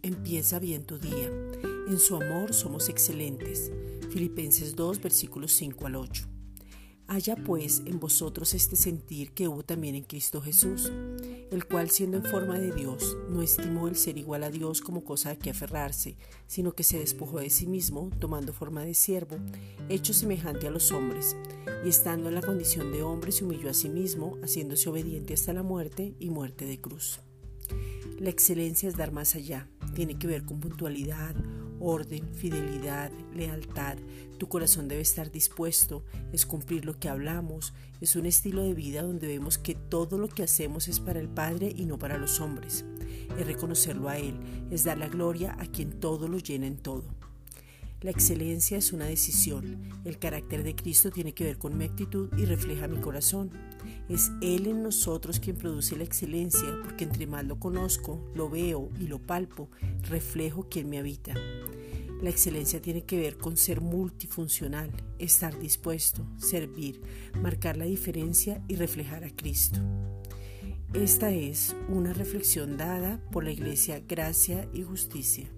Empieza 0.00 0.58
bien 0.58 0.84
tu 0.84 0.96
día. 0.96 1.30
En 1.88 1.98
su 1.98 2.16
amor 2.16 2.54
somos 2.54 2.88
excelentes. 2.88 3.70
Filipenses 4.08 4.74
2, 4.74 5.02
versículos 5.02 5.52
5 5.52 5.86
al 5.88 5.96
8. 5.96 6.24
Haya 7.06 7.36
pues 7.36 7.82
en 7.84 8.00
vosotros 8.00 8.54
este 8.54 8.76
sentir 8.76 9.32
que 9.32 9.46
hubo 9.46 9.62
también 9.62 9.94
en 9.94 10.04
Cristo 10.04 10.40
Jesús, 10.40 10.90
el 11.50 11.66
cual 11.66 11.90
siendo 11.90 12.16
en 12.16 12.24
forma 12.24 12.58
de 12.58 12.72
Dios, 12.72 13.14
no 13.28 13.42
estimó 13.42 13.88
el 13.88 13.96
ser 13.96 14.16
igual 14.16 14.42
a 14.42 14.50
Dios 14.50 14.80
como 14.80 15.04
cosa 15.04 15.32
a 15.32 15.36
que 15.36 15.50
aferrarse, 15.50 16.16
sino 16.46 16.72
que 16.72 16.82
se 16.82 16.98
despojó 16.98 17.40
de 17.40 17.50
sí 17.50 17.66
mismo, 17.66 18.08
tomando 18.20 18.54
forma 18.54 18.86
de 18.86 18.94
siervo, 18.94 19.36
hecho 19.90 20.14
semejante 20.14 20.66
a 20.66 20.70
los 20.70 20.92
hombres, 20.92 21.36
y 21.84 21.90
estando 21.90 22.30
en 22.30 22.36
la 22.36 22.40
condición 22.40 22.90
de 22.90 23.02
hombre 23.02 23.32
se 23.32 23.44
humilló 23.44 23.68
a 23.68 23.74
sí 23.74 23.90
mismo, 23.90 24.38
haciéndose 24.42 24.88
obediente 24.88 25.34
hasta 25.34 25.52
la 25.52 25.62
muerte 25.62 26.14
y 26.18 26.30
muerte 26.30 26.64
de 26.64 26.80
cruz. 26.80 27.20
La 28.22 28.30
excelencia 28.30 28.88
es 28.88 28.96
dar 28.96 29.10
más 29.10 29.34
allá, 29.34 29.66
tiene 29.96 30.16
que 30.16 30.28
ver 30.28 30.44
con 30.44 30.60
puntualidad, 30.60 31.34
orden, 31.80 32.32
fidelidad, 32.36 33.10
lealtad. 33.34 33.96
Tu 34.38 34.46
corazón 34.46 34.86
debe 34.86 35.02
estar 35.02 35.32
dispuesto, 35.32 36.04
es 36.32 36.46
cumplir 36.46 36.84
lo 36.84 36.96
que 36.96 37.08
hablamos, 37.08 37.74
es 38.00 38.14
un 38.14 38.26
estilo 38.26 38.62
de 38.62 38.74
vida 38.74 39.02
donde 39.02 39.26
vemos 39.26 39.58
que 39.58 39.74
todo 39.74 40.18
lo 40.18 40.28
que 40.28 40.44
hacemos 40.44 40.86
es 40.86 41.00
para 41.00 41.18
el 41.18 41.28
Padre 41.28 41.72
y 41.76 41.84
no 41.84 41.98
para 41.98 42.16
los 42.16 42.38
hombres. 42.38 42.84
Es 43.36 43.44
reconocerlo 43.44 44.08
a 44.08 44.18
Él, 44.18 44.38
es 44.70 44.84
dar 44.84 44.98
la 44.98 45.08
gloria 45.08 45.56
a 45.58 45.66
quien 45.66 45.98
todo 45.98 46.28
lo 46.28 46.38
llena 46.38 46.68
en 46.68 46.76
todo. 46.76 47.02
La 48.02 48.10
excelencia 48.10 48.78
es 48.78 48.92
una 48.92 49.04
decisión. 49.04 49.78
El 50.04 50.18
carácter 50.18 50.64
de 50.64 50.74
Cristo 50.74 51.12
tiene 51.12 51.34
que 51.34 51.44
ver 51.44 51.56
con 51.56 51.78
mi 51.78 51.84
actitud 51.84 52.30
y 52.36 52.46
refleja 52.46 52.88
mi 52.88 53.00
corazón. 53.00 53.50
Es 54.08 54.32
Él 54.40 54.66
en 54.66 54.82
nosotros 54.82 55.38
quien 55.38 55.56
produce 55.56 55.96
la 55.96 56.02
excelencia, 56.02 56.80
porque 56.82 57.04
entre 57.04 57.28
más 57.28 57.44
lo 57.44 57.60
conozco, 57.60 58.28
lo 58.34 58.50
veo 58.50 58.90
y 58.98 59.06
lo 59.06 59.20
palpo, 59.20 59.70
reflejo 60.02 60.68
quien 60.68 60.90
me 60.90 60.98
habita. 60.98 61.32
La 62.20 62.30
excelencia 62.30 62.82
tiene 62.82 63.04
que 63.04 63.18
ver 63.18 63.36
con 63.36 63.56
ser 63.56 63.80
multifuncional, 63.80 64.90
estar 65.20 65.56
dispuesto, 65.60 66.26
servir, 66.38 67.00
marcar 67.40 67.76
la 67.76 67.84
diferencia 67.84 68.64
y 68.66 68.74
reflejar 68.74 69.22
a 69.22 69.30
Cristo. 69.30 69.78
Esta 70.92 71.30
es 71.30 71.76
una 71.88 72.12
reflexión 72.12 72.76
dada 72.76 73.20
por 73.30 73.44
la 73.44 73.52
Iglesia 73.52 74.02
Gracia 74.06 74.68
y 74.72 74.82
Justicia. 74.82 75.48